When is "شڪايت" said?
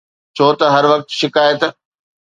1.19-1.61